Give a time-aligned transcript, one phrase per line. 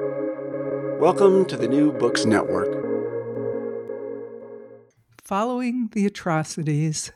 [0.00, 2.84] Welcome to the New Books Network.
[5.22, 7.12] Following the atrocities,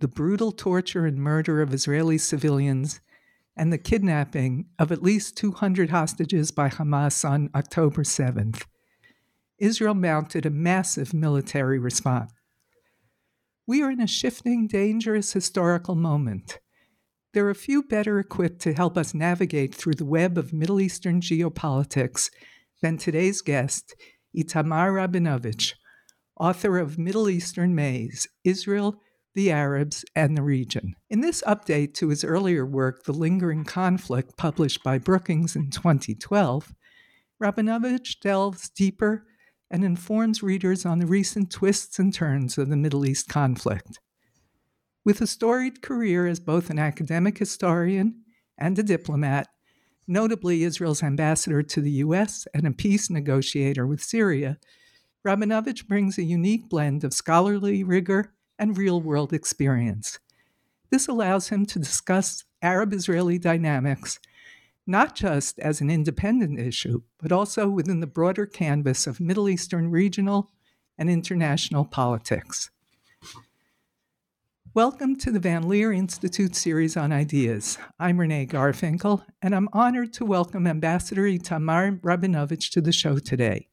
[0.00, 3.00] the brutal torture and murder of Israeli civilians,
[3.56, 8.66] and the kidnapping of at least 200 hostages by Hamas on October 7th,
[9.58, 12.32] Israel mounted a massive military response.
[13.66, 16.58] We are in a shifting, dangerous historical moment.
[17.38, 21.20] There are few better equipped to help us navigate through the web of Middle Eastern
[21.20, 22.30] geopolitics
[22.82, 23.94] than today's guest,
[24.36, 25.74] Itamar Rabinovich,
[26.40, 29.00] author of Middle Eastern Maze Israel,
[29.36, 30.96] the Arabs, and the Region.
[31.10, 36.74] In this update to his earlier work, The Lingering Conflict, published by Brookings in 2012,
[37.40, 39.26] Rabinovich delves deeper
[39.70, 44.00] and informs readers on the recent twists and turns of the Middle East conflict.
[45.08, 48.24] With a storied career as both an academic historian
[48.58, 49.48] and a diplomat,
[50.06, 52.46] notably Israel's ambassador to the U.S.
[52.52, 54.58] and a peace negotiator with Syria,
[55.26, 60.18] Rabinovich brings a unique blend of scholarly rigor and real world experience.
[60.90, 64.18] This allows him to discuss Arab Israeli dynamics
[64.86, 69.90] not just as an independent issue, but also within the broader canvas of Middle Eastern
[69.90, 70.50] regional
[70.98, 72.68] and international politics.
[74.78, 77.78] Welcome to the Van Leer Institute series on ideas.
[77.98, 83.66] I'm Renee Garfinkel, and I'm honored to welcome Ambassador Itamar Rabinovich to the show today.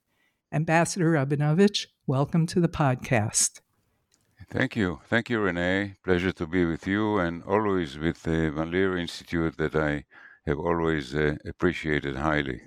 [0.51, 3.61] Ambassador Rabinovich, welcome to the podcast.
[4.49, 4.99] Thank you.
[5.07, 5.93] Thank you, Renee.
[6.03, 10.05] Pleasure to be with you and always with the Van Leer Institute that I
[10.47, 12.61] have always uh, appreciated highly.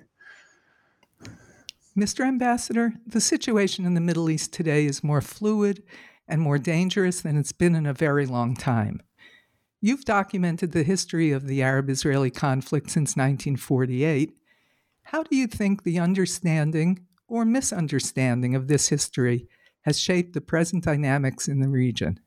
[1.97, 2.25] Mr.
[2.25, 5.83] Ambassador, the situation in the Middle East today is more fluid
[6.29, 9.01] and more dangerous than it's been in a very long time.
[9.81, 14.33] You've documented the history of the Arab Israeli conflict since 1948.
[15.03, 19.47] How do you think the understanding or misunderstanding of this history
[19.81, 22.19] has shaped the present dynamics in the region?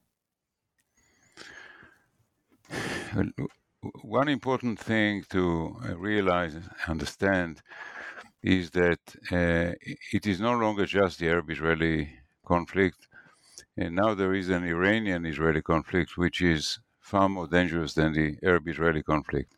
[4.03, 7.63] One important thing to uh, realize and understand
[8.43, 9.75] is that uh,
[10.13, 12.11] it is no longer just the Arab Israeli
[12.47, 13.09] conflict.
[13.77, 18.37] And now there is an Iranian Israeli conflict, which is far more dangerous than the
[18.43, 19.57] Arab Israeli conflict.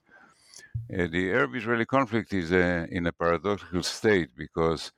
[0.92, 4.92] Uh, the Arab Israeli conflict is uh, in a paradoxical state because,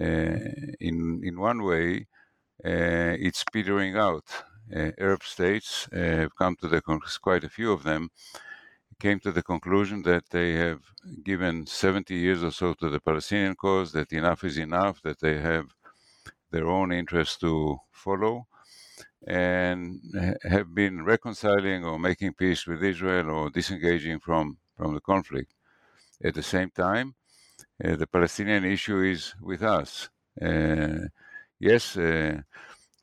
[0.00, 0.38] uh,
[0.80, 2.06] in, in one way,
[2.64, 4.24] uh, it's petering out.
[4.98, 6.80] Arab states have come to the
[7.20, 8.08] quite a few of them
[8.98, 10.80] came to the conclusion that they have
[11.24, 15.38] given 70 years or so to the Palestinian cause, that enough is enough, that they
[15.40, 15.66] have
[16.54, 17.52] their own interests to
[17.90, 18.46] follow,
[19.26, 20.00] and
[20.54, 25.52] have been reconciling or making peace with Israel or disengaging from, from the conflict.
[26.22, 27.14] At the same time,
[27.84, 30.08] uh, the Palestinian issue is with us.
[30.40, 31.08] Uh,
[31.58, 32.40] yes, uh,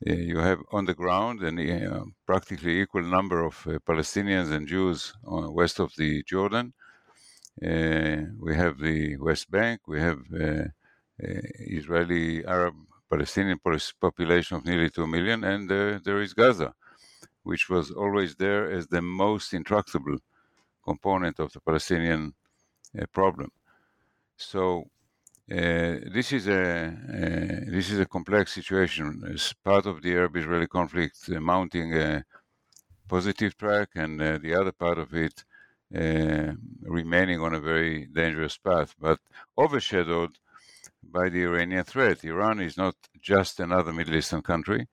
[0.08, 4.66] uh, you have on the ground and uh, practically equal number of uh, Palestinians and
[4.66, 5.12] Jews
[5.60, 6.72] west of the Jordan.
[8.46, 9.80] we have the West Bank.
[9.86, 10.20] We have
[11.78, 12.74] Israeli Arab
[13.12, 13.58] Palestinian
[14.06, 15.60] population of nearly two million, and
[16.06, 16.70] there is Gaza,
[17.50, 20.18] which was always there as the most intractable
[20.88, 22.22] component of the Palestinian
[23.18, 23.50] problem.
[24.36, 24.64] So
[25.50, 26.64] uh, this is a
[27.18, 29.06] uh, this is a complex situation.
[29.34, 32.24] As part of the Arab-Israeli conflict, uh, mounting a
[33.14, 35.36] positive track, and the other part of it
[36.98, 39.18] remaining on a very dangerous path, but
[39.64, 40.32] overshadowed
[41.02, 42.24] by the Iranian threat.
[42.24, 44.88] Iran is not just another Middle Eastern country.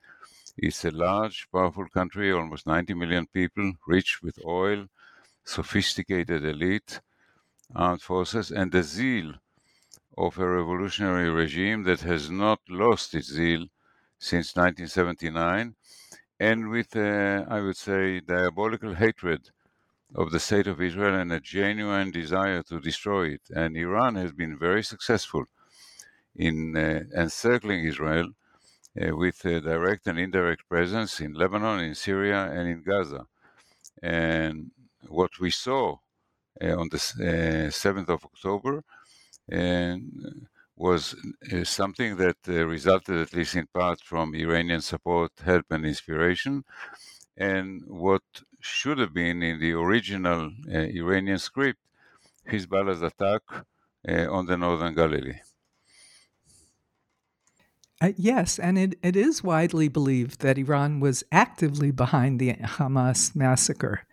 [0.58, 4.88] It's a large, powerful country, almost 90 million people, rich with oil,
[5.46, 7.00] sophisticated elite,
[7.76, 9.34] armed forces, and the zeal
[10.18, 13.68] of a revolutionary regime that has not lost its zeal
[14.18, 15.76] since 1979,
[16.40, 19.50] and with, uh, I would say, diabolical hatred
[20.16, 23.42] of the state of Israel and a genuine desire to destroy it.
[23.50, 25.46] And Iran has been very successful
[26.36, 28.30] in uh, encircling Israel
[29.00, 33.26] uh, with a direct and indirect presence in Lebanon, in Syria, and in Gaza.
[34.02, 34.72] And
[35.08, 35.98] what we saw
[36.62, 38.84] uh, on the 7th uh, of October
[40.76, 41.14] was
[41.52, 46.64] uh, something that uh, resulted, at least in part, from Iranian support, help, and inspiration.
[47.36, 48.24] And what
[48.62, 51.80] should have been in the original uh, Iranian script,
[52.50, 53.42] Hezbollah's attack
[54.08, 55.40] on the northern Galilee.
[58.02, 63.36] Uh, yes, and it, it is widely believed that Iran was actively behind the Hamas
[63.36, 64.06] massacre.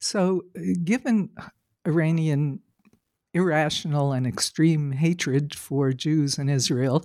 [0.00, 0.42] So,
[0.82, 1.30] given
[1.86, 2.60] Iranian
[3.34, 7.04] irrational and extreme hatred for Jews in Israel.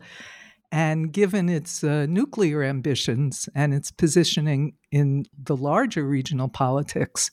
[0.72, 7.32] And given its uh, nuclear ambitions and its positioning in the larger regional politics,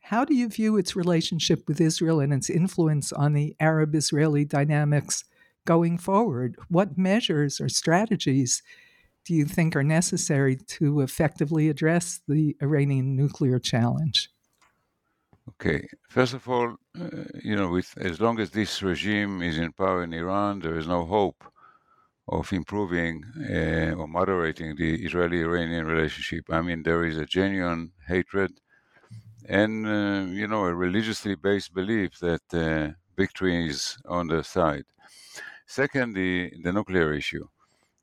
[0.00, 4.44] how do you view its relationship with Israel and its influence on the Arab Israeli
[4.44, 5.24] dynamics
[5.66, 6.56] going forward?
[6.68, 8.62] What measures or strategies
[9.26, 14.30] do you think are necessary to effectively address the Iranian nuclear challenge?
[15.50, 19.72] Okay, first of all, uh, you know, with as long as this regime is in
[19.72, 21.44] power in Iran, there is no hope
[22.28, 26.44] of improving uh, or moderating the Israeli-Iranian relationship.
[26.50, 28.52] I mean, there is a genuine hatred
[29.48, 34.84] and uh, you know a religiously based belief that uh, victory is on their side.
[35.66, 37.48] Second, the the nuclear issue.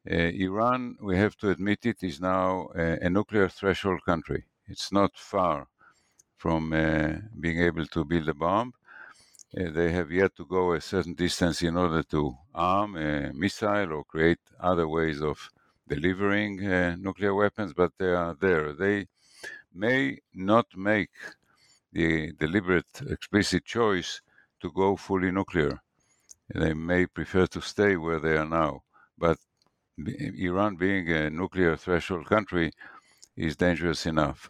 [0.09, 4.43] Uh, Iran, we have to admit it, is now a, a nuclear threshold country.
[4.67, 5.67] It's not far
[6.35, 8.73] from uh, being able to build a bomb.
[9.57, 13.93] Uh, they have yet to go a certain distance in order to arm a missile
[13.93, 15.49] or create other ways of
[15.87, 18.73] delivering uh, nuclear weapons, but they are there.
[18.73, 19.07] They
[19.73, 21.11] may not make
[21.93, 24.21] the deliberate, explicit choice
[24.59, 25.82] to go fully nuclear.
[26.53, 28.83] They may prefer to stay where they are now.
[29.17, 29.37] But
[29.97, 32.71] Iran, being a nuclear threshold country,
[33.35, 34.49] is dangerous enough.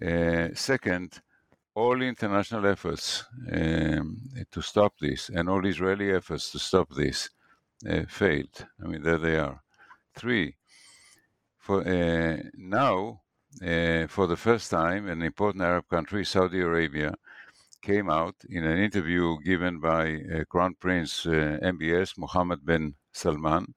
[0.00, 1.20] Uh, second,
[1.74, 4.20] all international efforts um,
[4.50, 7.30] to stop this and all Israeli efforts to stop this
[7.88, 8.66] uh, failed.
[8.82, 9.62] I mean, there they are.
[10.14, 10.56] Three,
[11.58, 13.22] for uh, now,
[13.64, 17.14] uh, for the first time, an important Arab country, Saudi Arabia,
[17.82, 23.74] came out in an interview given by uh, Crown Prince uh, MBS Mohammed bin Salman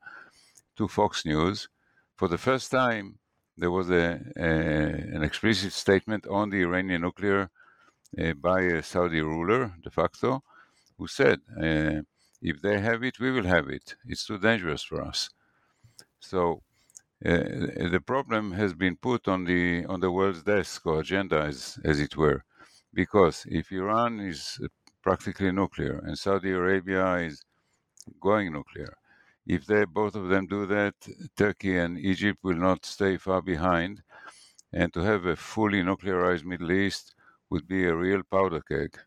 [0.78, 1.70] to Fox News.
[2.16, 3.20] For the first time,
[3.58, 4.44] there was a, a,
[5.16, 7.50] an explicit statement on the Iranian nuclear
[8.20, 10.44] uh, by a Saudi ruler, de facto,
[10.98, 12.02] who said, uh,
[12.42, 13.96] if they have it, we will have it.
[14.06, 15.30] It's too dangerous for us.
[16.20, 16.62] So
[17.26, 21.80] uh, the problem has been put on the on the world's desk or agenda, as,
[21.86, 22.44] as it were,
[22.94, 24.60] because if Iran is
[25.01, 27.44] practically nuclear and Saudi Arabia is
[28.22, 28.98] going nuclear,
[29.45, 30.95] if they both of them do that,
[31.36, 34.04] Turkey and Egypt will not stay far behind.
[34.72, 37.13] And to have a fully nuclearized Middle East
[37.50, 38.98] would be a real powder keg.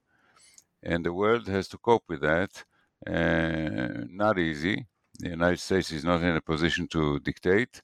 [0.82, 2.64] And the world has to cope with that.
[3.06, 4.86] Uh, not easy.
[5.18, 7.82] The United States is not in a position to dictate.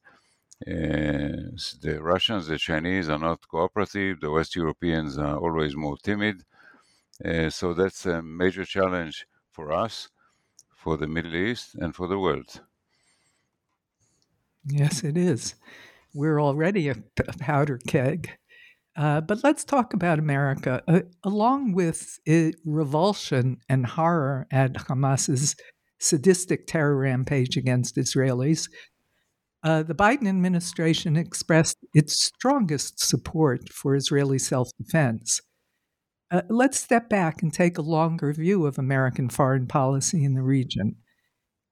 [0.67, 1.51] Uh,
[1.81, 4.21] the Russians, the Chinese are not cooperative.
[4.21, 6.45] The West Europeans are always more timid.
[7.25, 10.09] Uh, so that's a major challenge for us
[10.75, 12.61] for the Middle East and for the world.
[14.67, 15.55] Yes, it is.
[16.15, 16.97] We're already a,
[17.39, 18.31] powder keg.
[18.95, 20.83] Uh, but let's talk about America.
[20.87, 25.57] Uh, along with it, revulsion and horror at Hamas's
[25.99, 28.69] sadistic terror rampage against Israelis,
[29.63, 35.41] uh, the Biden administration expressed its strongest support for Israeli self defense.
[36.31, 40.43] Uh, let's step back and take a longer view of American foreign policy in the
[40.43, 40.97] region.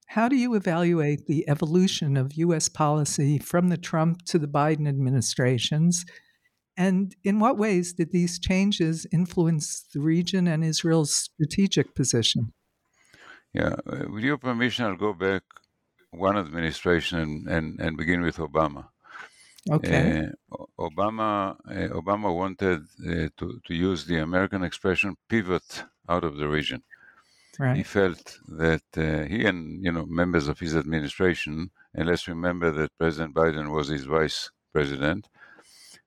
[0.08, 2.68] How do you evaluate the evolution of U.S.
[2.68, 6.04] policy from the Trump to the Biden administrations?
[6.76, 12.52] And in what ways did these changes influence the region and Israel's strategic position?
[13.52, 15.42] Yeah, uh, with your permission, I'll go back
[16.12, 18.86] one administration and, and, and begin with Obama.
[19.70, 20.30] Okay.
[20.52, 26.36] Uh, Obama uh, Obama wanted uh, to to use the American expression pivot out of
[26.38, 26.82] the region.
[27.58, 27.76] Right.
[27.76, 32.70] He felt that uh, he and you know members of his administration, and let's remember
[32.72, 35.28] that President Biden was his vice president,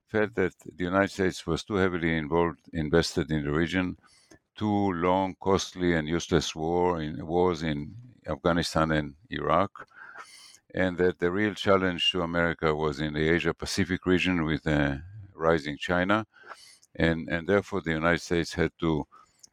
[0.08, 3.96] felt that the United States was too heavily involved, invested in the region,
[4.56, 7.94] too long, costly, and useless war in wars in
[8.26, 9.86] Afghanistan and Iraq
[10.74, 14.96] and that the real challenge to America was in the Asia Pacific region with uh,
[15.34, 16.26] rising China,
[16.96, 19.06] and and therefore the United States had to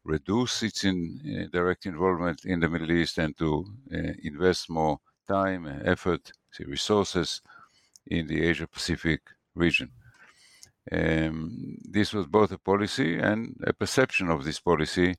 [0.04, 3.64] reduce its in, uh, direct involvement in the Middle East and to
[3.94, 4.98] uh, invest more
[5.28, 6.32] time, effort,
[6.66, 7.40] resources
[8.06, 9.20] in the Asia Pacific
[9.54, 9.90] region.
[10.90, 15.14] Um, this was both a policy and a perception of this policy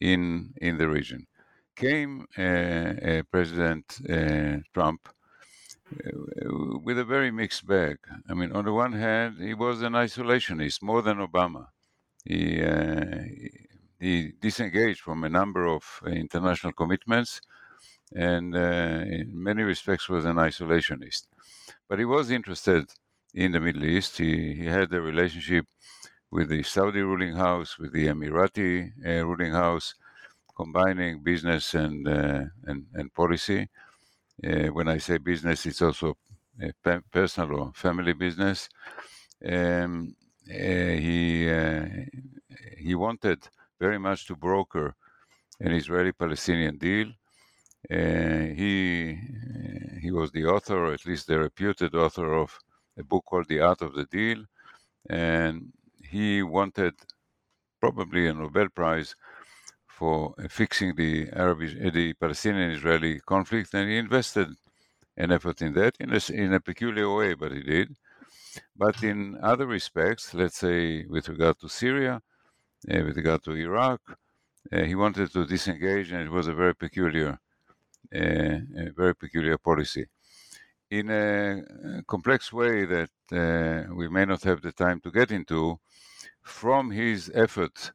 [0.00, 1.26] in in the region.
[1.74, 5.08] Came uh, uh, President uh, Trump
[6.84, 7.98] with a very mixed bag.
[8.28, 11.66] I mean, on the one hand, he was an isolationist more than Obama.
[12.24, 13.22] He, uh,
[13.98, 17.40] he disengaged from a number of international commitments
[18.14, 21.26] and uh, in many respects was an isolationist.
[21.88, 22.86] But he was interested
[23.34, 24.18] in the Middle East.
[24.18, 25.66] He, he had a relationship
[26.30, 29.94] with the Saudi ruling house, with the Emirati uh, ruling house,
[30.56, 33.68] combining business and and, and policy.
[34.42, 36.16] Eh, when I say business, it's also
[36.62, 36.72] eh,
[37.10, 38.68] personal or family business.
[39.46, 40.14] Um,
[40.46, 41.46] he
[42.78, 43.46] he wanted
[43.78, 44.94] very much to broker
[45.60, 47.08] an Israeli-Palestinian deal.
[47.88, 49.18] He
[50.00, 52.58] he was the author, or at least the reputed author of
[52.98, 54.44] a book called The Art of the Deal,
[55.08, 56.94] and he wanted
[57.80, 59.14] probably a Nobel Prize
[60.00, 61.58] for fixing the Arab,
[62.00, 64.48] the Palestinian-Israeli conflict, and he invested
[65.22, 67.88] an effort in that in a, in a peculiar way, but he did.
[68.74, 69.18] But in
[69.52, 72.14] other respects, let's say with regard to Syria,
[72.90, 74.00] uh, with regard to Iraq,
[74.72, 77.38] uh, he wanted to disengage, and it was a very peculiar,
[78.20, 80.06] uh, a very peculiar policy.
[80.98, 85.78] In a complex way that uh, we may not have the time to get into,
[86.58, 87.92] from his effort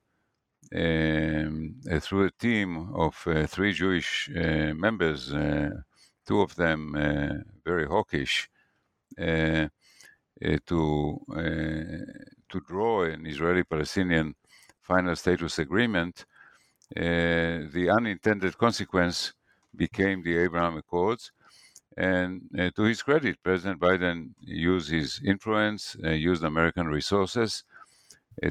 [0.76, 5.30] um, uh, through a team of uh, three Jewish members,
[6.28, 6.94] two of them
[7.64, 8.50] very hawkish,
[9.18, 9.60] to
[12.50, 14.36] to draw an Israeli-Palestinian
[14.82, 16.26] final status agreement,
[16.96, 19.34] uh, the unintended consequence
[19.76, 21.32] became the Abraham Accords.
[21.98, 27.75] And uh, to his credit, President Biden used his influence, uh, used American resources uh,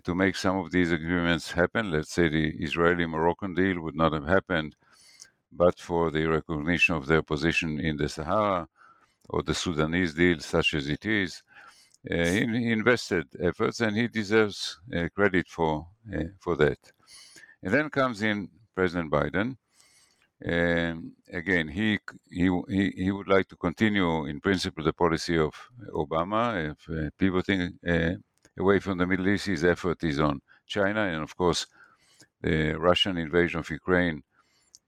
[0.04, 1.90] to make some of these agreements happen.
[1.90, 4.76] Let's say the Israeli Moroccan deal would not have happened
[5.56, 8.68] but for the recognition of their position in the Sahara
[9.28, 11.42] or the Sudanese deal, such as it is.
[12.10, 15.86] Uh, he, invested efforts and he deserves uh, credit for,
[16.38, 16.78] for that.
[17.62, 19.56] And then comes in President Biden.
[20.44, 21.98] Um, again, he,
[22.30, 25.54] he he would like to continue, in principle, the policy of
[25.94, 28.16] Obama, of uh, pivoting uh,
[28.58, 29.46] away from the Middle East.
[29.46, 31.66] His effort is on China, and of course,
[32.40, 34.22] the Russian invasion of Ukraine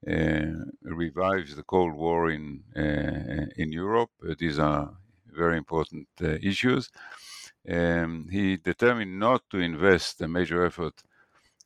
[0.07, 0.45] uh,
[0.83, 4.11] revives the Cold War in uh, in Europe.
[4.21, 4.95] Uh, these are
[5.25, 6.89] very important issues.
[7.69, 10.93] Um, he determined not to invest a major effort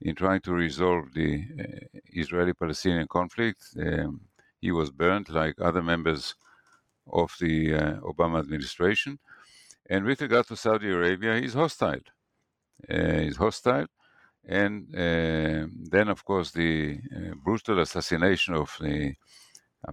[0.02, 3.62] in trying to resolve the uh, Israeli Palestinian conflict.
[3.78, 4.22] Um,
[4.60, 6.36] he was burned like other members
[7.12, 9.20] of the uh, Obama administration.
[9.92, 12.06] And with regard to Saudi Arabia, he's hostile.
[12.90, 13.88] Uh, he's hostile.
[14.48, 19.14] And uh, then, of course, the uh, brutal assassination of the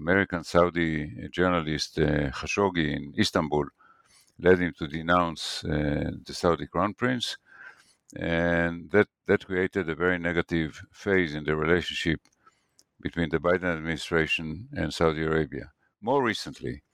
[0.00, 0.93] American Saudi
[1.33, 3.67] journalist uh, Khashoggi in Istanbul
[4.38, 7.37] led him to denounce the Saudi crown prince
[8.14, 12.21] and that that created a very negative phase in the relationship
[13.00, 15.73] between the Biden administration and Saudi Arabia.
[16.00, 16.85] More recently,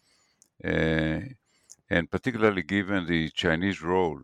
[0.65, 1.21] uh,
[1.95, 4.21] and particularly given the Chinese role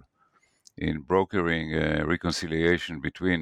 [0.76, 3.40] in brokering uh, reconciliation between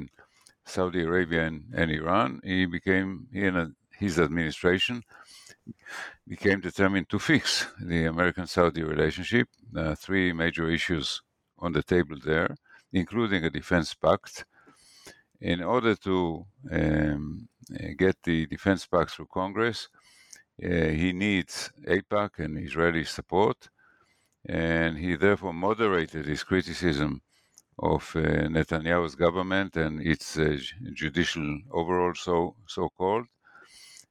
[0.65, 5.03] Saudi Arabia and, and, Iran, he became he and his administration
[6.33, 9.47] became determined to fix the American-Saudi relationship.
[9.75, 11.21] Uh, three major issues
[11.65, 12.51] on the table there
[12.91, 14.45] including a defense pact.
[15.41, 17.47] In order to um,
[17.97, 19.87] get the defense pact through Congress,
[20.63, 20.67] uh,
[21.01, 23.69] he needs AIPAC and Israeli support,
[24.45, 27.21] and he therefore moderated his criticism
[27.77, 30.57] of uh, Netanyahu's government and its uh,
[30.93, 33.25] judicial overhaul, so so called.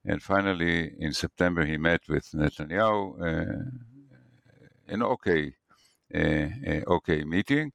[0.04, 3.64] And finally, in September, he met with Netanyahu, uh,
[4.87, 5.54] an okay,
[6.14, 6.49] uh,
[6.87, 7.73] okay meeting,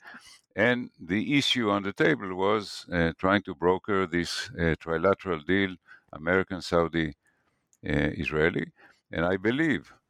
[0.56, 5.76] and the issue on the table was uh, trying to broker this uh, trilateral deal,
[6.12, 8.72] American, Saudi, uh, Israeli.
[9.12, 10.03] And I believe, uh,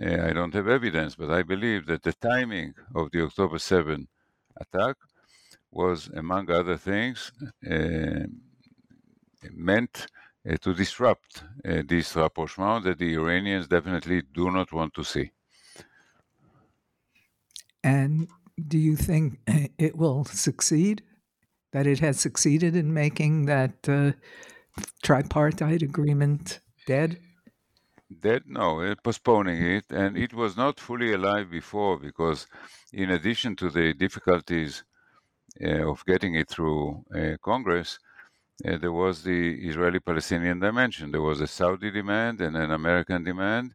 [0.00, 4.08] I don't have evidence, but I believe that the timing of the October 7
[4.60, 4.96] attack
[5.70, 7.32] was, among other things,
[7.70, 8.26] uh,
[9.52, 10.06] meant
[10.48, 15.30] uh, to disrupt this rapprochement that the Iranians definitely do not want to see.
[17.82, 18.28] And
[18.66, 19.38] do you think
[19.78, 21.02] it will succeed?
[21.72, 24.12] That it has succeeded in making that uh,
[25.02, 27.18] tripartite agreement dead?
[28.08, 28.42] Dead?
[28.46, 29.86] No, uh, postponing it.
[29.90, 32.46] And it was not fully alive before because,
[32.92, 34.84] in addition to the difficulties
[35.62, 37.98] uh, of getting it through uh, Congress,
[38.64, 41.10] uh, there was the Israeli Palestinian dimension.
[41.10, 43.74] There was a Saudi demand and an American demand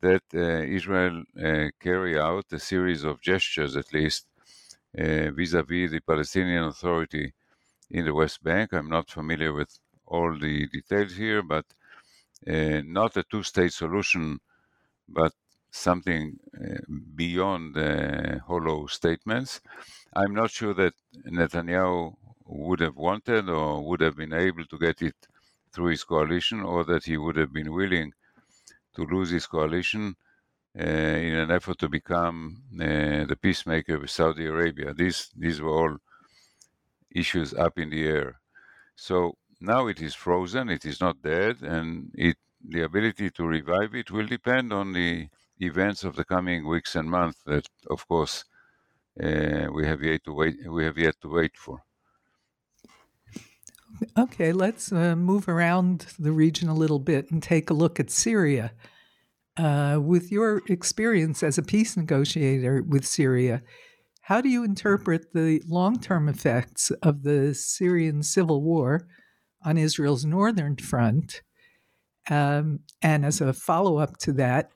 [0.00, 1.22] that Israel
[1.80, 4.26] carry out a series of gestures, at least,
[4.92, 7.32] vis-a-vis the Palestinian Authority
[7.88, 8.72] in the West Bank.
[8.72, 11.64] I'm not familiar with all the details here, but
[12.46, 14.40] not a two-state solution,
[15.08, 15.32] but
[15.70, 16.78] something uh,
[17.14, 19.60] beyond uh, hollow statements.
[20.14, 20.94] I'm not sure that
[21.26, 22.14] Netanyahu
[22.46, 25.16] would have wanted or would have been able to get it
[25.72, 28.12] through his coalition, or that he would have been willing
[28.94, 30.14] to lose his coalition
[30.78, 34.92] uh, in an effort to become uh, the peacemaker with Saudi Arabia.
[34.92, 35.96] These these were all
[37.10, 38.40] issues up in the air.
[38.96, 40.68] So now it is frozen.
[40.68, 45.28] It is not dead, and it the ability to revive it will depend on the
[45.58, 47.40] events of the coming weeks and months.
[47.46, 48.44] That, of course,
[49.22, 50.56] uh, we have yet to wait.
[50.68, 51.82] We have yet to wait for.
[54.18, 58.10] Okay, let's uh, move around the region a little bit and take a look at
[58.10, 58.72] Syria.
[59.56, 63.62] Uh, with your experience as a peace negotiator with Syria,
[64.22, 69.06] how do you interpret the long term effects of the Syrian civil war
[69.64, 71.42] on Israel's northern front?
[72.30, 74.72] Um, and as a follow up to that,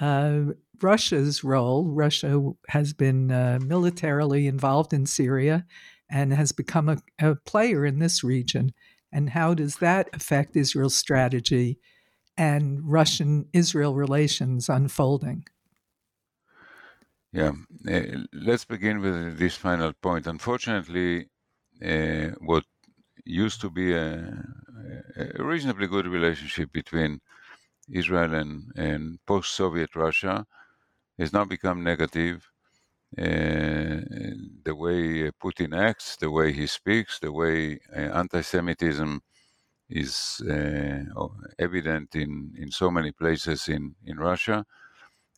[0.00, 1.86] uh, Russia's role.
[1.86, 5.66] Russia has been uh, militarily involved in Syria
[6.10, 8.72] and has become a, a, player in this region.
[9.12, 11.78] And how does that affect Israel's strategy
[12.36, 15.44] and Russian Israel relations unfolding?
[17.32, 17.52] Yeah,
[17.88, 18.00] uh,
[18.32, 20.26] let's begin with this final point.
[20.26, 21.28] Unfortunately,
[21.84, 22.64] uh, what
[23.24, 24.44] used to be a,
[25.16, 27.20] a, reasonably good relationship between
[27.90, 30.46] Israel and, and post Soviet Russia
[31.18, 32.48] has now become negative.
[33.18, 34.06] Uh,
[34.64, 39.20] the way Putin acts, the way he speaks, the way uh, anti Semitism
[39.88, 41.02] is uh,
[41.58, 44.64] evident in, in so many places in, in Russia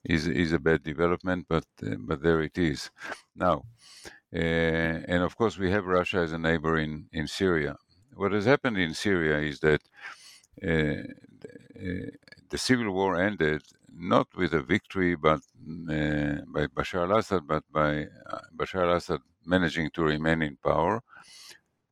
[0.04, 2.90] is, is a bad development, but, uh, but there it is.
[3.34, 3.62] Now,
[4.04, 7.76] uh, and of course, we have Russia as a neighbor in, in Syria.
[8.14, 9.82] What has happened in Syria is that
[10.62, 11.02] uh,
[12.50, 13.62] the civil war ended
[13.94, 15.40] not with a victory but
[16.54, 21.02] by Bashar al-Assad, but by uh, Bashar al-Assad managing to remain in power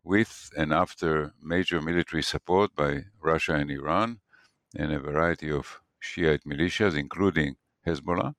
[0.04, 4.20] with and after major military support by Russia and Iran
[4.76, 7.56] and a variety of Shiite militias, including
[7.87, 8.35] Hezbollah.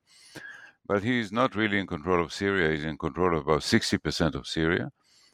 [0.86, 2.72] But he is not really in control of Syria.
[2.72, 4.92] He's in control of about 60% of Syria.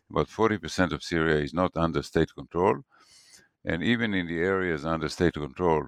[0.09, 2.83] About 40% of Syria is not under state control.
[3.65, 5.87] And even in the areas under state control,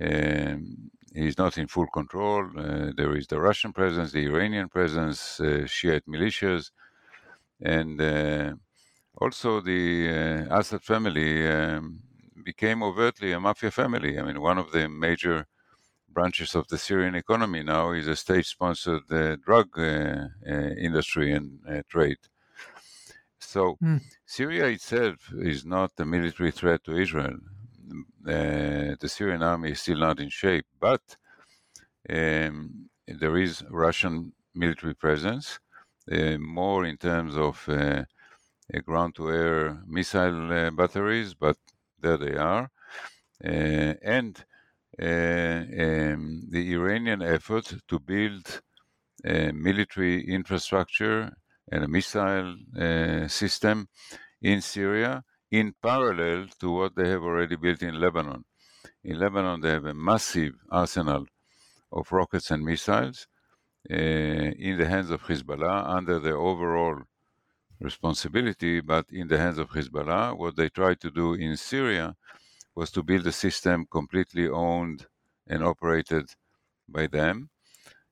[0.00, 2.48] um, he's not in full control.
[2.56, 6.70] Uh, there is the Russian presence, the Iranian presence, uh, Shiite militias,
[7.60, 8.54] and uh,
[9.16, 12.00] also the uh, Assad family um,
[12.44, 14.18] became overtly a mafia family.
[14.18, 15.46] I mean, one of the major
[16.10, 20.28] branches of the Syrian economy now is a state-sponsored uh, drug uh,
[20.88, 22.18] industry and trade.
[23.38, 24.00] So mm.
[24.26, 27.38] Syria itself is not a military threat to Israel.
[28.26, 31.00] Uh, the Syrian army is still not in shape, but
[32.10, 35.60] um, there is Russian military presence,
[36.12, 38.02] uh, more in terms of uh,
[38.84, 41.56] ground to air missile uh, batteries, but
[42.00, 42.70] there they are.
[43.42, 44.42] Uh, and uh,
[45.00, 48.60] um, the Iranian effort to build
[49.24, 51.32] a military infrastructure
[51.70, 52.56] and a missile
[53.28, 53.88] system
[54.40, 58.44] in Syria in parallel to what they have already built in Lebanon.
[59.04, 61.26] In Lebanon, they have a massive arsenal
[61.90, 63.26] of rockets and missiles
[63.90, 67.02] uh, in the hands of Hezbollah under their overall
[67.80, 70.36] responsibility, but in the hands of Hezbollah.
[70.36, 72.16] What they try to do in Syria
[72.78, 75.00] was to build a system completely owned
[75.48, 76.26] and operated
[76.88, 77.50] by them.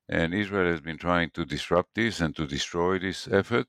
[0.09, 3.69] And Israel has been trying to disrupt this and to destroy this effort.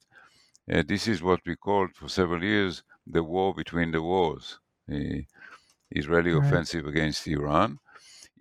[0.74, 2.74] Uh, this is what we called for several years
[3.16, 4.46] the war between the wars,
[4.88, 5.24] the
[5.92, 6.44] Israeli right.
[6.44, 7.70] offensive against Iran.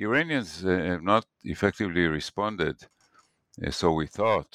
[0.07, 2.77] Iranians uh, have not effectively responded,
[3.65, 4.53] uh, so we thought,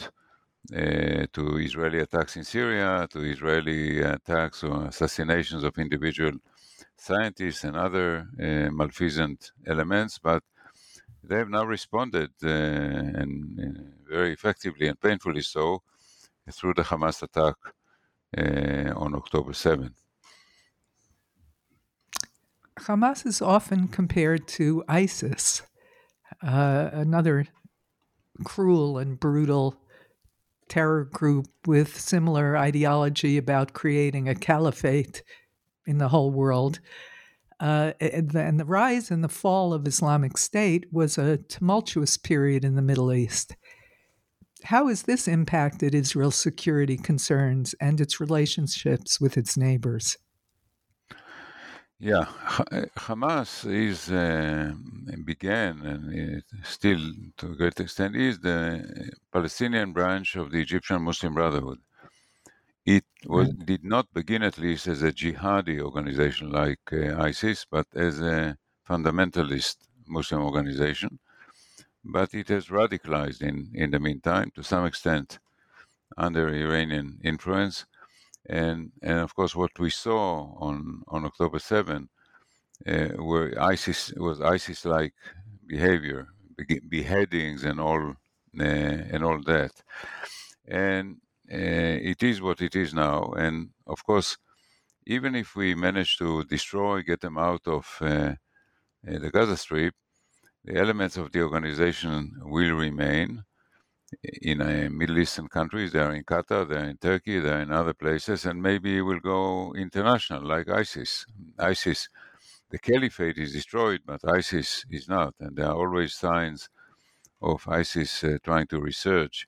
[0.76, 6.36] uh, to Israeli attacks in Syria, to Israeli attacks or assassinations of individual
[7.02, 10.44] scientists and other uh, malfeasant elements, but
[11.24, 15.82] they have now responded uh, and uh, very effectively and painfully so
[16.52, 17.56] through the Hamas attack
[18.96, 19.94] on October 7th.
[22.80, 25.64] Hamas is often compared to ISIS,
[26.44, 27.46] uh, another
[28.44, 29.76] cruel and brutal
[30.68, 35.22] terror group with similar ideology about creating a caliphate
[35.86, 36.80] in the whole world.
[37.60, 42.76] Uh, and, the, rise and the fall of Islamic State was a tumultuous period in
[42.76, 43.56] the Middle East.
[44.64, 50.18] How has this impacted Israel's security concerns and its relationships with its neighbors?
[52.00, 52.26] Yeah,
[52.98, 54.74] Hamas is uh,
[55.24, 57.00] began and still,
[57.38, 61.78] to a great extent, is the Palestinian branch of the Egyptian Muslim Brotherhood.
[62.98, 67.88] It was did not begin at least as a jihadi organization like uh, ISIS, but
[67.96, 68.58] as a
[68.90, 69.78] fundamentalist
[70.08, 71.20] Muslim organization.
[72.04, 75.40] But it has radicalized in, in the meantime to some extent
[76.18, 77.86] under Iranian influence.
[78.48, 82.10] And, and of course, what we saw on, on October 7
[82.88, 85.14] uh, were ISIS was ISIS-like
[85.68, 86.28] behavior,
[86.90, 88.16] beheadings and all
[88.60, 88.64] uh,
[89.14, 89.72] and all that.
[90.68, 91.18] And
[91.54, 93.34] it is what it is now.
[93.38, 94.38] And of course,
[95.06, 98.34] even if we manage to destroy, get them out of uh,
[99.04, 99.96] the Gaza Strip,
[100.64, 103.44] the elements of the organization will remain
[104.42, 105.92] in uh, Middle Eastern countries.
[105.92, 108.98] They are in Qatar, they are in Turkey, they are in other places, and maybe
[108.98, 111.26] it will go international like ISIS.
[111.58, 112.10] ISIS,
[112.70, 116.70] the caliphate is destroyed, but ISIS is not, and there are always signs
[117.42, 119.46] of ISIS uh, trying to resurge.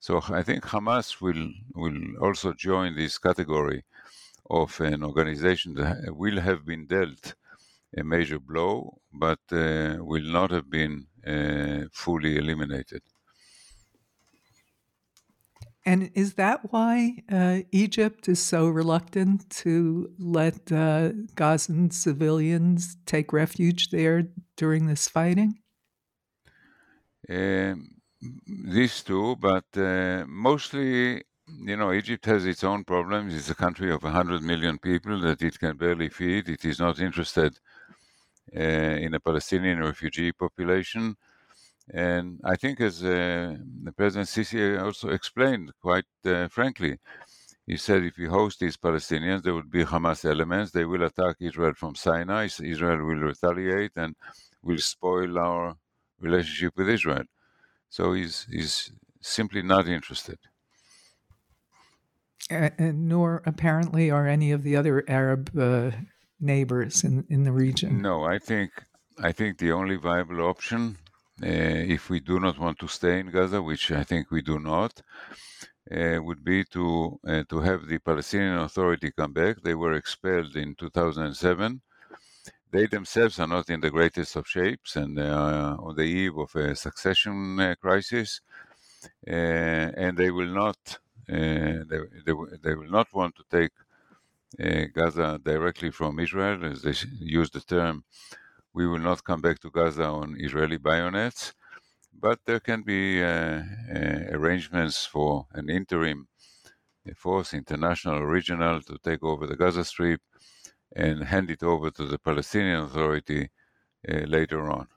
[0.00, 3.84] So I think Hamas will will also join this category
[4.50, 7.34] of an organization that will have been dealt
[7.96, 13.02] a major blow, but uh, will not have been uh, fully eliminated.
[15.84, 23.32] And is that why uh, Egypt is so reluctant to let uh, Gazan civilians take
[23.32, 25.62] refuge there during this fighting?
[27.28, 27.97] Um,
[28.46, 33.34] these two, but uh, mostly, you know, Egypt has its own problems.
[33.34, 36.48] It's a country of 100 million people that it can barely feed.
[36.48, 37.58] It is not interested
[38.56, 41.16] uh, in a Palestinian refugee population.
[41.92, 46.98] And I think, as uh, the President Sisi also explained quite uh, frankly,
[47.66, 50.72] he said if we host these Palestinians, there would be Hamas elements.
[50.72, 52.48] They will attack Israel from Sinai.
[52.62, 54.16] Israel will retaliate and
[54.62, 55.76] will spoil our
[56.20, 57.24] relationship with Israel.
[57.88, 60.38] So he's he's simply not interested.
[62.50, 65.90] Uh, nor apparently are any of the other Arab uh,
[66.40, 68.00] neighbors in, in the region.
[68.00, 68.70] No, I think
[69.18, 70.96] I think the only viable option,
[71.42, 74.58] uh, if we do not want to stay in Gaza, which I think we do
[74.58, 75.02] not,
[75.90, 79.62] uh, would be to uh, to have the Palestinian Authority come back.
[79.62, 81.82] They were expelled in 2007
[82.70, 86.36] they themselves are not in the greatest of shapes and they are on the eve
[86.36, 88.40] of a succession uh, crisis,
[89.26, 90.78] uh, and they will not
[91.30, 96.94] uh, they, they, they, will not want to take Gaza directly from Israel, as they
[97.20, 98.02] use the term.
[98.72, 101.52] We will not come back to Gaza on Israeli bayonets,
[102.18, 106.28] but there can be arrangements for an interim
[107.14, 110.22] force, international or regional, to take over the Gaza Strip
[110.96, 113.50] and hand it over to the Palestinian Authority
[114.08, 114.88] uh, later on.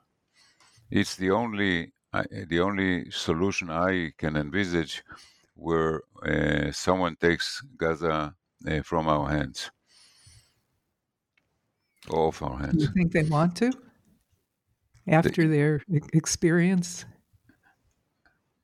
[0.89, 5.04] It's the only uh, the only solution I can envisage
[5.56, 8.36] where uh, someone takes Gaza
[8.67, 9.71] uh, from our hands,
[12.10, 12.73] off our hands.
[12.73, 13.71] Do you think they want to?
[15.08, 15.82] After they, their
[16.13, 17.06] experience?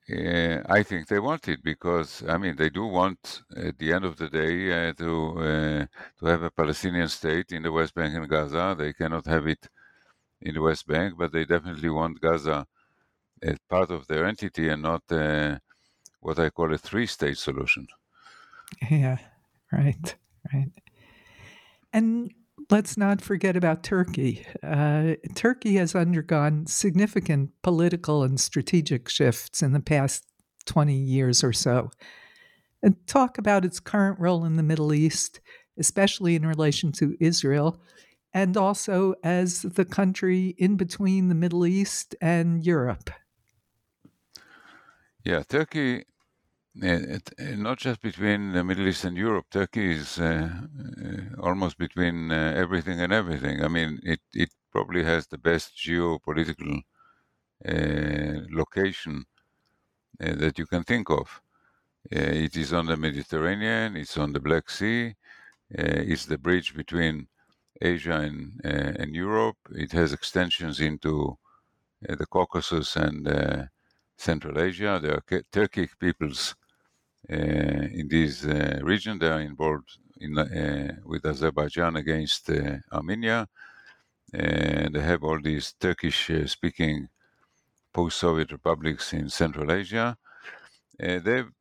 [0.09, 4.05] Uh, I think they want it because I mean they do want at the end
[4.05, 5.85] of the day uh, to uh,
[6.19, 8.73] to have a Palestinian state in the West Bank and Gaza.
[8.77, 9.67] They cannot have it
[10.41, 12.65] in the West Bank, but they definitely want Gaza
[13.41, 15.59] as part of their entity and not uh,
[16.21, 17.87] what I call a three-state solution.
[18.91, 19.17] Yeah,
[19.71, 20.15] right,
[20.53, 20.71] right.
[21.93, 22.33] And
[22.69, 24.45] let's not forget about Turkey.
[24.63, 30.25] Uh, Turkey has undergone significant political and strategic shifts in the past
[30.65, 31.91] 20 years or so.
[32.83, 35.39] And talk about its current role in the Middle East,
[35.79, 37.81] especially in relation to Israel,
[38.33, 43.09] and also as the country in between the Middle East and Europe.
[45.23, 46.05] Yeah, Turkey
[46.81, 49.45] it, not just between the Middle East and Europe.
[49.49, 53.63] Turkey is uh, uh, almost between uh, everything and everything.
[53.63, 56.81] I mean, it, it probably has the best geopolitical
[57.67, 59.25] uh, location
[60.21, 61.41] uh, that you can think of.
[62.15, 65.15] Uh, it is on the Mediterranean, it's on the Black Sea,
[65.69, 67.27] it's the bridge between
[67.81, 69.57] Asia and, and Europe.
[69.71, 71.37] It has extensions into
[72.01, 73.69] the Caucasus and
[74.17, 74.99] Central Asia.
[75.01, 76.66] There are Turkic peoples uh,
[77.29, 79.19] in this uh, region.
[79.19, 82.49] They are involved in, uh, with Azerbaijan against
[82.91, 83.47] Armenia.
[84.31, 87.09] They have all these Turkish-speaking
[87.93, 90.17] post-Soviet republics in Central Asia.
[90.99, 91.51] they've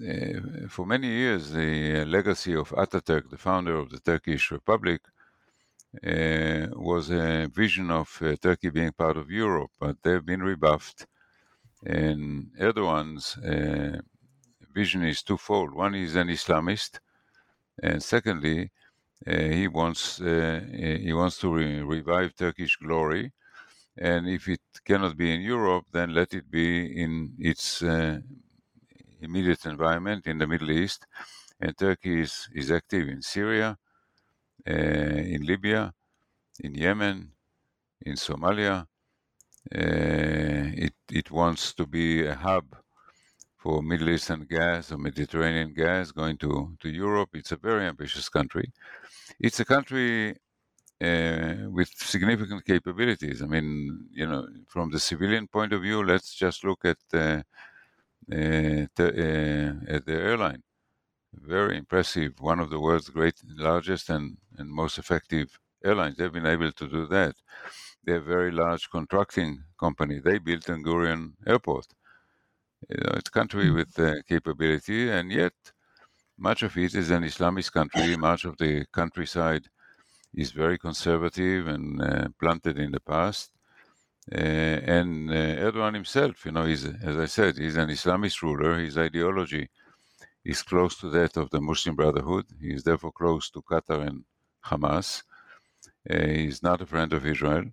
[0.00, 5.02] uh, for many years, the uh, legacy of Ataturk, the founder of the Turkish Republic,
[6.02, 8.08] uh, was a vision of
[8.40, 11.06] Turkey being part of Europe, but they've been rebuffed.
[11.84, 13.36] And Erdogan's
[14.74, 15.72] vision is twofold.
[15.74, 17.00] One is an Islamist,
[17.82, 18.70] and secondly,
[19.26, 23.32] uh, he wants uh, he wants to re- revive Turkish glory,
[23.96, 28.18] and if it cannot be in Europe, then let it be in its uh,
[29.20, 31.06] immediate environment in the Middle East.
[31.60, 33.78] And Turkey is, is active in Syria,
[34.68, 35.92] uh, in Libya,
[36.60, 37.30] in Yemen,
[38.02, 38.86] in Somalia.
[39.72, 42.76] Uh, it, it wants to be a hub
[43.62, 47.30] for Middle Eastern gas or Mediterranean gas going to, to Europe.
[47.34, 48.72] It's a very ambitious country.
[49.38, 50.36] It's a country
[51.00, 53.40] uh, with significant capabilities.
[53.40, 57.18] I mean, you know, from the civilian point of view, let's just look at uh,
[57.18, 59.06] uh, the,
[59.88, 60.62] uh, at the airline.
[61.34, 62.32] Very impressive.
[62.40, 66.16] One of the world's great, largest, and, and most effective airlines.
[66.16, 67.36] They've been able to do that.
[68.04, 70.18] They're a very large contracting company.
[70.18, 71.86] They built Ben Gurion Airport.
[72.88, 73.76] You know, it's a country hmm.
[73.76, 75.54] with uh, capability, and yet
[76.38, 78.16] much of it is an Islamist country.
[78.30, 79.68] Much of the countryside
[80.34, 83.50] is very conservative and uh, planted in the past.
[84.30, 88.78] Uh, and uh, Erdogan himself, you know, he's, as I said, he's an Islamist ruler.
[88.78, 89.68] His ideology
[90.44, 92.46] is close to that of the Muslim Brotherhood.
[92.60, 94.24] He is therefore close to Qatar and
[94.64, 95.22] Hamas.
[96.08, 97.64] Uh, he's not a friend of Israel.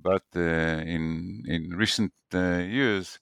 [0.00, 3.18] But uh, in, in recent uh, years,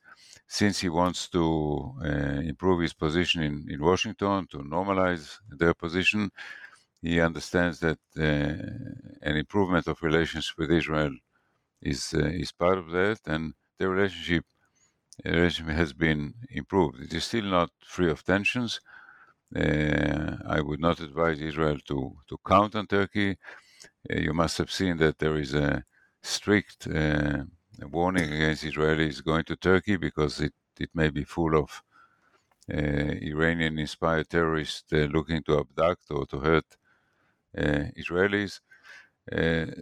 [0.46, 6.30] since he wants to uh, improve his position in, in Washington, to normalize their position,
[7.02, 11.14] he understands that an improvement of relations with Israel
[11.82, 14.44] is uh, is part of that, and the relationship
[15.24, 17.00] relationship has been improved.
[17.00, 18.80] It is still not free of tensions.
[19.54, 23.30] Uh, I would not advise Israel to to count on Turkey.
[24.10, 25.84] Uh, you must have seen that there is a
[26.22, 26.88] strict
[27.82, 31.82] warning against Israelis going to Turkey because it, it may be full of
[32.72, 36.64] uh, Iranian inspired terrorists uh, looking to abduct or to hurt
[37.56, 38.60] uh, Israelis.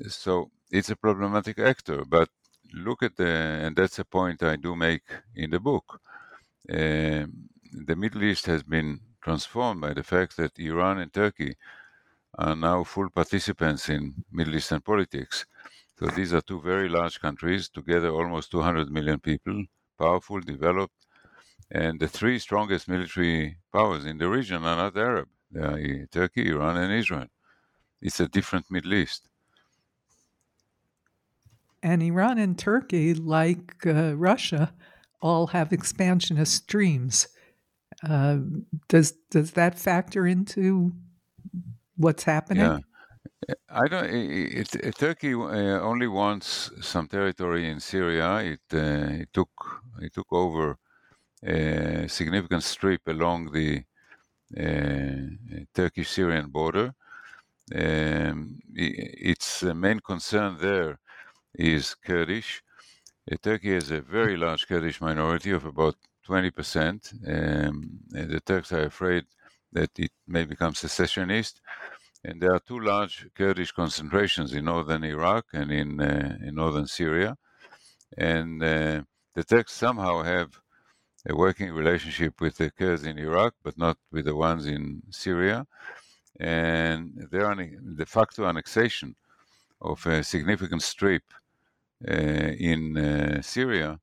[0.08, 2.04] so it's a problematic actor.
[2.04, 2.28] But
[2.74, 6.00] look at the, and that's a point I do make in the book.
[6.68, 7.26] Uh,
[7.86, 11.56] the Middle East has been transformed by the fact that Iran and Turkey
[12.38, 15.46] are now full participants in Middle Eastern politics.
[15.98, 19.64] So these are two very large countries, together almost 200 million people,
[19.98, 21.06] powerful, developed,
[21.70, 25.28] and the three strongest military powers in the region are not Arab.
[25.50, 27.28] They are Turkey, Iran, and Israel.
[28.00, 29.28] It's a different Middle East.
[31.82, 34.72] And Iran and Turkey, like uh, Russia,
[35.20, 37.28] all have expansionist dreams.
[38.02, 38.38] Uh,
[38.88, 40.92] does does that factor into
[41.96, 42.64] what's happening?
[42.64, 42.78] Yeah.
[43.68, 44.06] I don't.
[44.10, 48.36] It, it, Turkey uh, only wants some territory in Syria.
[48.38, 49.50] It, uh, it took
[50.00, 50.78] it took over
[51.44, 53.84] a significant strip along the
[54.56, 56.94] uh, Turkish-Syrian border.
[57.74, 60.98] Um, its main concern there
[61.54, 62.62] is Kurdish.
[63.30, 65.96] Uh, Turkey has a very large Kurdish minority of about
[66.28, 67.68] 20%.
[67.68, 69.24] Um, the Turks are afraid
[69.72, 71.60] that it may become secessionist.
[72.24, 76.86] And there are two large Kurdish concentrations in northern Iraq and in, uh, in northern
[76.86, 77.36] Syria.
[78.16, 79.02] And uh,
[79.34, 80.60] the Turks somehow have
[81.28, 85.66] a working relationship with the Kurds in Iraq, but not with the ones in Syria.
[86.38, 89.16] And their de facto annexation
[89.80, 91.24] of a significant strip
[92.08, 93.98] uh, in uh, Syria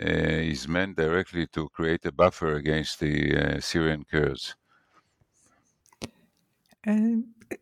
[0.00, 4.56] uh, is meant directly to create a buffer against the Syrian Kurds.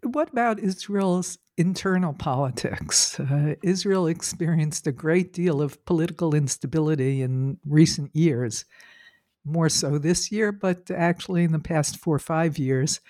[0.02, 3.18] What about Israel's internal politics?
[3.20, 8.64] Uh, Israel experienced a great deal of political instability in recent years,
[9.44, 13.00] more so this year, but actually in the past four or five years.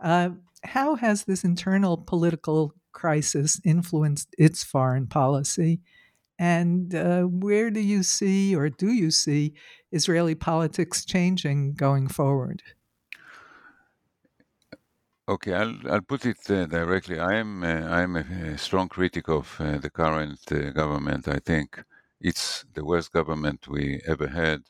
[0.00, 0.30] Uh,
[0.64, 5.80] how has this internal political crisis influenced its foreign policy?
[6.38, 9.54] And uh, where do you see, or do you see,
[9.92, 12.62] Israeli politics changing going forward?
[15.26, 17.18] Okay, I'll, I'll put it uh, directly.
[17.18, 21.28] I am uh, I am a, strong critic of uh, the current uh, government.
[21.28, 21.82] I think
[22.20, 24.64] it's the worst government we ever had,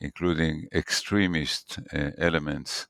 [0.00, 2.88] including extremist uh, elements.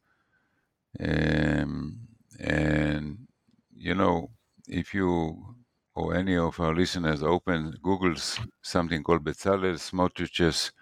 [0.98, 2.08] Um,
[2.40, 3.28] and
[3.76, 4.30] you know,
[4.66, 5.56] if you
[5.94, 10.72] or any of our listeners open Google's something called Bezalel Smotrich's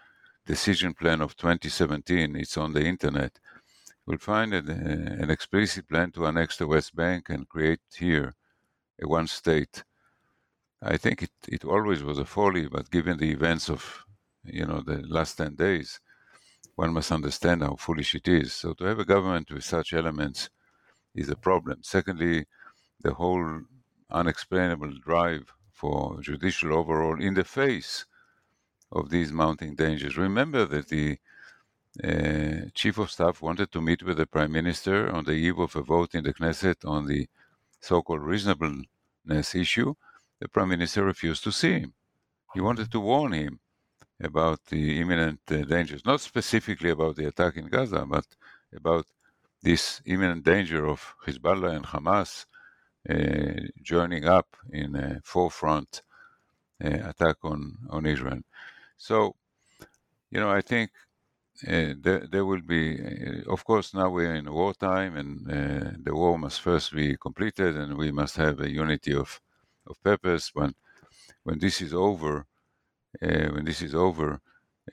[0.47, 3.41] decision plan of 2017, it's on the internet,
[4.07, 8.35] you'll find an, uh, an explicit plan to annex the West Bank and create here
[9.03, 9.85] a one state.
[10.83, 14.05] I think it, it always was a folly, but given the events of
[14.45, 16.01] you know the last 10 days,
[16.75, 18.55] one must understand how foolish it is.
[18.55, 20.49] So to have a government with such elements
[21.15, 21.81] is a problem.
[21.83, 22.47] Secondly,
[23.01, 23.63] the whole
[24.11, 28.07] unexplainable drive for judicial overhaul in the face
[28.93, 30.19] of these mounting dangers.
[30.19, 31.19] Remember that the
[32.05, 35.75] uh, chief of staff wanted to meet with the prime minister on the eve of
[35.75, 37.29] a vote in the Knesset on the
[37.81, 39.95] so-called reasonableness issue.
[40.41, 41.95] The prime minister refused to see him.
[42.55, 43.61] He wanted to warn him
[44.23, 48.27] about the imminent uh, dangers, not specifically about the attack in Gaza, but
[48.75, 49.07] about
[49.63, 52.47] this imminent danger of Hezbollah and Hamas
[53.09, 56.03] uh, joining up in a forefront
[56.85, 58.41] uh, attack on, on Israel.
[58.97, 59.35] So,
[60.31, 60.91] you know, I think
[61.67, 66.15] uh, there, there will be, uh, of course, now we're in wartime and uh, the
[66.15, 69.41] war must first be completed and we must have a unity of,
[69.87, 70.51] of purpose.
[70.55, 70.75] When,
[71.43, 72.47] when this is over,
[73.23, 74.41] uh, when this is over,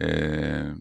[0.02, 0.74] uh,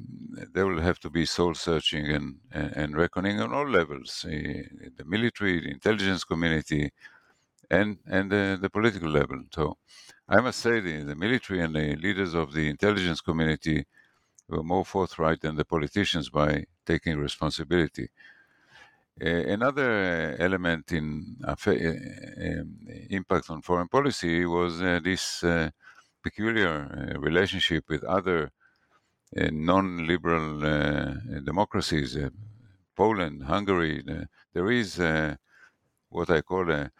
[0.52, 5.60] there will have to be soul searching and, and, reckoning on all levels the military,
[5.60, 6.90] the intelligence community,
[7.70, 9.42] and, and the political level.
[9.54, 9.78] So
[10.28, 13.86] I must say the, the military and the leaders of the intelligence community
[14.48, 18.08] were more forthright than the politicians by taking responsibility.
[19.18, 22.76] Uh, another element in uh, um,
[23.08, 25.42] impact on foreign policy was uh, this
[26.22, 28.50] peculiar relationship with other
[29.32, 30.60] non-liberal
[31.44, 32.18] democracies,
[32.94, 34.04] Poland, Hungary.
[34.52, 34.98] there is
[36.10, 36.90] what I call a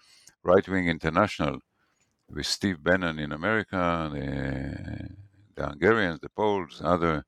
[0.43, 1.59] right-wing international
[2.31, 4.11] with Steve Bannon in America,
[5.55, 7.25] the Hungarians, the Poles, other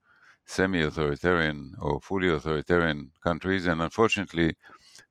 [0.48, 4.56] semi-authoritarian or fully authoritarian countries, and unfortunately,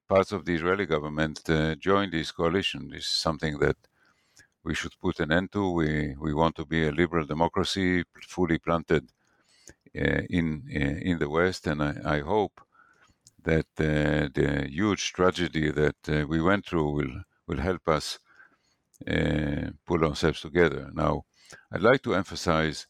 [0.09, 2.89] parts of the Israeli government uh, joined this coalition.
[2.89, 3.77] This is something that
[4.63, 5.63] we should put an end to.
[5.79, 8.03] We we want to be a liberal democracy,
[8.35, 9.03] fully planted
[9.95, 10.45] uh, in
[10.79, 12.55] uh, in the West, and I, I hope
[13.43, 17.15] that uh, the huge tragedy that uh, we went through will
[17.47, 18.19] will help us
[19.85, 20.89] pull ourselves together.
[20.93, 21.13] Now,
[21.71, 22.87] I'd like to emphasize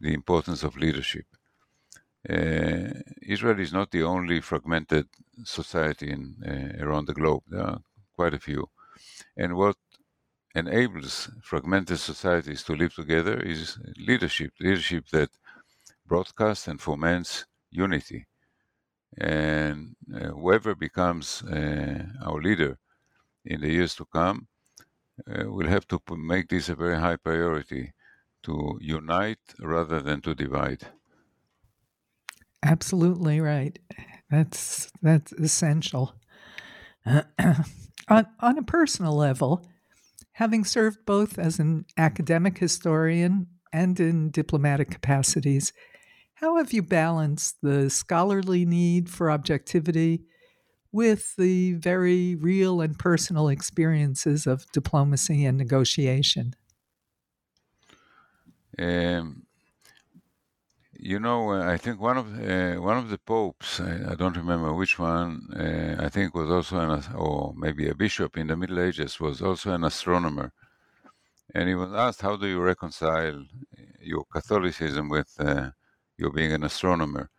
[0.00, 1.26] the importance of leadership.
[2.28, 5.08] Uh, Israel is not the only fragmented
[5.44, 7.42] society in, uh, around the globe.
[7.48, 7.80] There are
[8.14, 8.68] quite a few.
[9.36, 9.76] And what
[10.54, 15.30] enables fragmented societies to live together is leadership, leadership that
[16.06, 18.26] broadcasts and foments unity.
[19.16, 22.78] And uh, whoever becomes uh, our leader
[23.44, 24.48] in the years to come
[25.26, 27.92] uh, will have to make this a very high priority
[28.42, 30.86] to unite rather than to divide.
[32.62, 33.78] Absolutely right.
[34.30, 36.14] That's that's essential.
[37.06, 39.66] on, on a personal level,
[40.32, 45.72] having served both as an academic historian and in diplomatic capacities,
[46.34, 50.22] how have you balanced the scholarly need for objectivity
[50.92, 56.54] with the very real and personal experiences of diplomacy and negotiation?
[58.78, 59.44] Um,
[61.02, 64.74] you know, uh, I think one of uh, one of the popes, I, don't remember
[64.74, 68.80] which one, uh, I think was also an, or maybe a bishop in the Middle
[68.80, 70.52] Ages, was also an astronomer,
[71.54, 73.46] and he was asked, "How do you reconcile
[74.00, 75.70] your Catholicism with uh,
[76.18, 77.30] your being an astronomer?"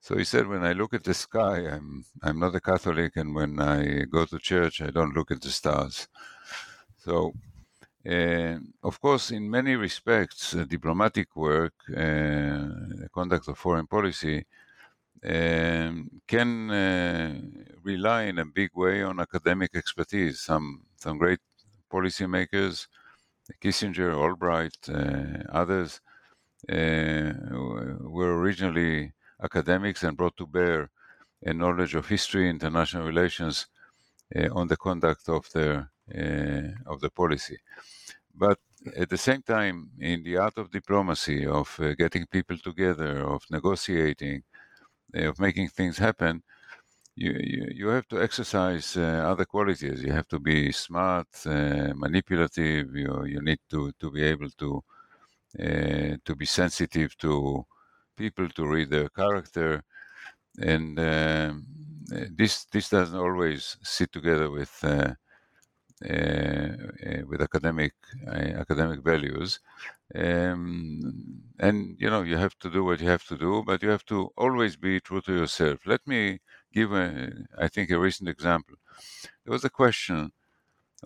[0.00, 3.34] So he said, "When I look at the sky, I'm I'm not a Catholic, and
[3.36, 6.08] when I go to church, I don't look at the stars."
[6.98, 7.34] So
[8.82, 14.44] of course, in many respects, uh, diplomatic work, uh, conduct of foreign policy,
[15.24, 17.40] um, can uh,
[17.82, 20.40] rely in a big way on academic expertise.
[20.40, 21.40] Some some great
[21.90, 22.88] policymakers,
[23.62, 26.00] Kissinger, Albright, uh, others,
[26.70, 27.32] uh,
[28.16, 29.12] were originally
[29.42, 30.90] academics and brought to bear
[31.44, 33.66] a knowledge of history, international relations,
[34.36, 35.90] uh, on the conduct of their
[36.86, 37.58] of the policy.
[38.34, 38.58] But
[38.96, 43.44] at the same time, in the art of diplomacy, of uh, getting people together, of
[43.50, 44.42] negotiating,
[45.16, 46.42] uh, of making things happen,
[47.16, 50.02] you, you, you have to exercise uh, other qualities.
[50.02, 52.94] You have to be smart, uh, manipulative.
[52.96, 54.82] You, you need to, to be able to
[55.60, 57.64] uh, to be sensitive to
[58.16, 59.82] people, to read their character,
[60.58, 61.66] and um,
[62.30, 65.14] this this doesn't always sit together with uh, uh, uh,
[66.02, 67.94] with academic
[68.26, 68.30] uh,
[68.64, 69.60] academic values.
[70.14, 73.90] Um, and you know you have to do what you have to do, but you
[73.90, 75.80] have to always be true to yourself.
[75.86, 76.40] Let me
[76.72, 78.76] give, a, I think, a recent example.
[79.44, 80.32] There was a question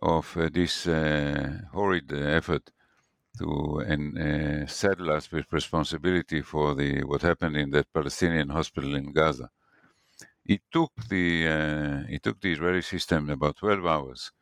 [0.03, 2.71] of uh, this uh, horrid effort
[3.39, 8.95] to and uh, saddle us with responsibility for the what happened in that Palestinian hospital
[8.97, 9.51] in Gaza.
[10.45, 14.33] It took the uh, it took the Israeli system about 12 hours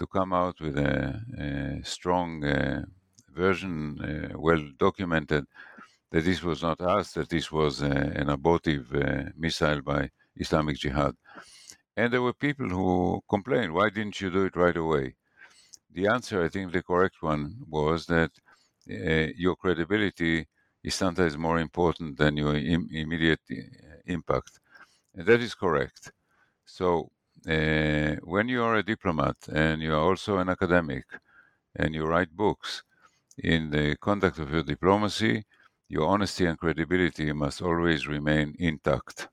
[0.00, 2.82] to come out with a, a strong uh,
[3.42, 5.44] version, uh, well documented,
[6.10, 10.76] that this was not us, that this was uh, an abortive uh, missile by Islamic
[10.78, 11.14] Jihad.
[11.96, 15.06] And there were people who complained, why didn't you do it right away?
[15.92, 18.30] The answer, I think the correct one, was that
[18.90, 20.46] uh, your credibility
[20.82, 23.44] is sometimes more important than your Im- immediate
[24.06, 24.52] impact.
[25.14, 26.12] And that is correct.
[26.64, 27.10] So
[27.48, 31.04] uh, when you are a diplomat and you are also an academic
[31.76, 32.82] and you write books,
[33.42, 35.44] in the conduct of your diplomacy,
[35.88, 39.28] your honesty and credibility must always remain intact.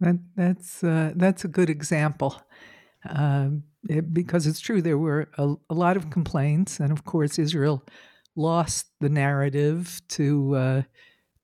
[0.00, 2.42] That, that's uh, that's a good example
[3.08, 4.82] um, it, because it's true.
[4.82, 7.82] There were a, a, lot of complaints, and of course, Israel
[8.34, 10.82] lost the narrative to uh,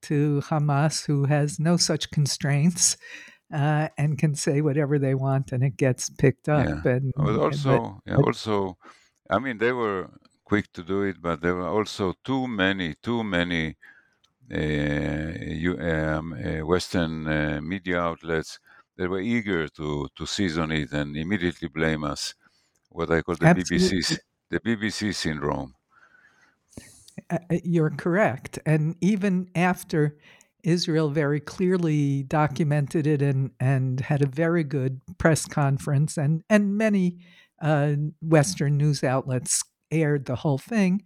[0.03, 2.96] to Hamas, who has no such constraints
[3.53, 6.66] uh, and can say whatever they want, and it gets picked up.
[6.66, 6.92] Yeah.
[6.92, 8.76] And but also, but, yeah, also,
[9.30, 10.11] I mean, they were
[10.44, 13.76] quick to do it, but there were also too many, too many
[14.53, 18.59] you, uh, um, uh, Western uh, media outlets
[18.96, 22.34] that were eager to to seize on it and immediately blame us.
[22.90, 24.18] What I call the BBC
[24.50, 25.74] the BBC syndrome.
[27.64, 30.18] You're correct, and even after
[30.62, 36.76] Israel very clearly documented it and, and had a very good press conference, and, and
[36.76, 37.18] many
[37.60, 41.02] uh, Western news outlets aired the whole thing.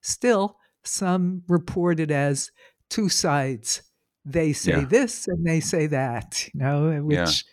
[0.00, 2.50] Still, some reported as
[2.88, 3.82] two sides.
[4.24, 4.84] They say yeah.
[4.84, 7.44] this and they say that, you know, which,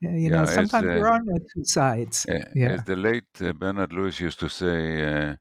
[0.00, 0.10] yeah.
[0.10, 2.26] you know, yeah, sometimes as, uh, there are no two sides.
[2.28, 2.72] Uh, yeah.
[2.72, 5.36] As the late uh, Bernard Lewis used to say, uh,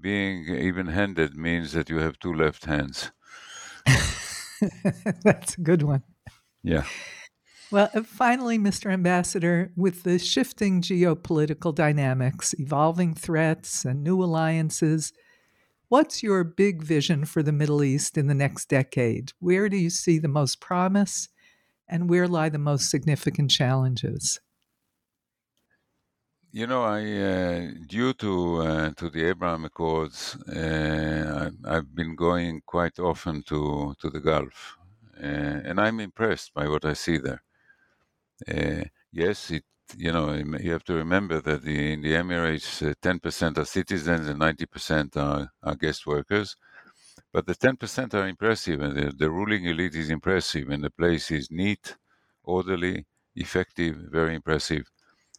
[0.00, 3.10] being even handed means that you have two left hands.
[5.24, 6.02] That's a good one.
[6.62, 6.84] Yeah.
[7.70, 8.90] Well, uh, finally, Mr.
[8.90, 15.12] Ambassador, with the shifting geopolitical dynamics, evolving threats, and new alliances,
[15.88, 19.32] what's your big vision for the Middle East in the next decade?
[19.38, 21.28] Where do you see the most promise,
[21.88, 24.40] and where lie the most significant challenges?
[26.52, 27.00] You know, I
[27.32, 33.94] uh, due to uh, to the Abraham Accords, uh, I've been going quite often to
[34.00, 34.76] to the Gulf,
[35.16, 35.26] uh,
[35.68, 37.42] and I'm impressed by what I see there.
[38.48, 39.64] Uh, yes, it
[39.96, 43.64] you know you have to remember that the, in the Emirates, uh, ten percent are
[43.64, 46.56] citizens and ninety percent are, are guest workers.
[47.32, 50.90] But the ten percent are impressive, and the, the ruling elite is impressive, and the
[50.90, 51.96] place is neat,
[52.44, 54.90] orderly, effective, very impressive.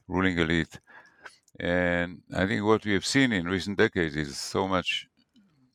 [0.08, 0.80] Ruling elite
[1.62, 5.08] and I think what we have seen in recent decades is so much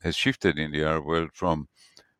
[0.02, 1.68] has shifted in the Arab world from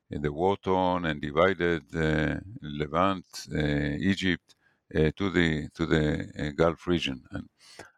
[0.08, 4.54] the war torn and divided uh, Levant, uh, Egypt,
[4.94, 6.04] uh, to the to the
[6.38, 7.24] uh, Gulf region.
[7.32, 7.48] And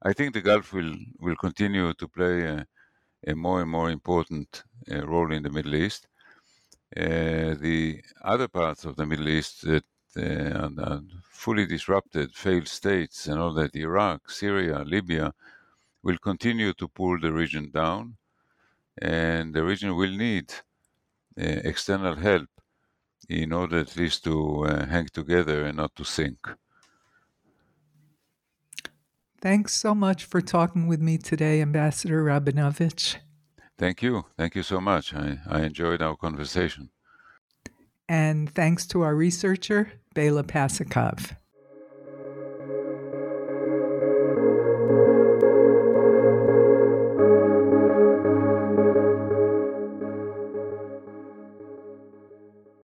[0.03, 2.67] I think the Gulf will will continue to play a,
[3.27, 6.09] a more and more important uh, role in the Middle East.
[6.97, 9.85] Uh, the other parts of the Middle East that
[10.17, 15.35] are fully disrupted, failed states, and all that Iraq, Syria, Libya
[16.03, 18.17] will continue to pull the region down,
[19.01, 20.53] and the region will need
[21.41, 22.49] uh, external help
[23.29, 26.39] in order at least to uh, hang together and not to sink.
[29.41, 33.17] Thanks so much for talking with me today, Ambassador Rabinovich.
[33.77, 34.25] Thank you.
[34.37, 35.15] Thank you so much.
[35.15, 36.91] I, I enjoyed our conversation.
[38.09, 41.37] And thanks to our researcher, Bela Pasikov.